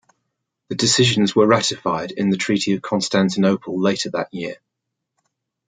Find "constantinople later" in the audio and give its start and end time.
2.81-4.09